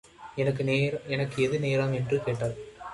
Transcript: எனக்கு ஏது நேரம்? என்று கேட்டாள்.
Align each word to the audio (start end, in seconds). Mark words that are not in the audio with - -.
எனக்கு 1.07 1.43
ஏது 1.43 1.59
நேரம்? 1.59 1.93
என்று 1.93 2.23
கேட்டாள். 2.23 2.55